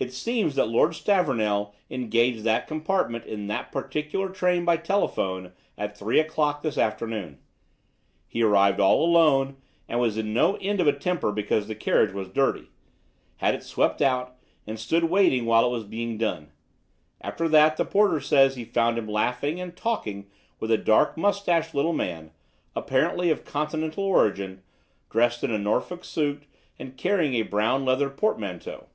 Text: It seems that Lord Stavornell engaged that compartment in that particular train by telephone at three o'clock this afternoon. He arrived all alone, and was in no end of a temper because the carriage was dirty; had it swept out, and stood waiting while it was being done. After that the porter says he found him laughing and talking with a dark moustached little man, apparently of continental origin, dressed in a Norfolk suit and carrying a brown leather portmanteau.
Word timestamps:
It 0.00 0.12
seems 0.12 0.54
that 0.54 0.68
Lord 0.68 0.94
Stavornell 0.94 1.74
engaged 1.90 2.44
that 2.44 2.68
compartment 2.68 3.24
in 3.24 3.48
that 3.48 3.72
particular 3.72 4.28
train 4.28 4.64
by 4.64 4.76
telephone 4.76 5.54
at 5.76 5.98
three 5.98 6.20
o'clock 6.20 6.62
this 6.62 6.78
afternoon. 6.78 7.40
He 8.28 8.40
arrived 8.44 8.78
all 8.78 9.04
alone, 9.04 9.56
and 9.88 9.98
was 9.98 10.16
in 10.16 10.32
no 10.32 10.54
end 10.60 10.78
of 10.80 10.86
a 10.86 10.92
temper 10.92 11.32
because 11.32 11.66
the 11.66 11.74
carriage 11.74 12.12
was 12.14 12.28
dirty; 12.28 12.68
had 13.38 13.56
it 13.56 13.64
swept 13.64 14.00
out, 14.00 14.36
and 14.68 14.78
stood 14.78 15.02
waiting 15.10 15.46
while 15.46 15.66
it 15.66 15.72
was 15.72 15.82
being 15.82 16.16
done. 16.16 16.52
After 17.20 17.48
that 17.48 17.76
the 17.76 17.84
porter 17.84 18.20
says 18.20 18.54
he 18.54 18.64
found 18.64 18.98
him 18.98 19.08
laughing 19.08 19.60
and 19.60 19.74
talking 19.76 20.30
with 20.60 20.70
a 20.70 20.78
dark 20.78 21.16
moustached 21.16 21.74
little 21.74 21.92
man, 21.92 22.30
apparently 22.76 23.30
of 23.30 23.44
continental 23.44 24.04
origin, 24.04 24.62
dressed 25.10 25.42
in 25.42 25.50
a 25.50 25.58
Norfolk 25.58 26.04
suit 26.04 26.44
and 26.78 26.96
carrying 26.96 27.34
a 27.34 27.42
brown 27.42 27.84
leather 27.84 28.08
portmanteau. 28.10 28.86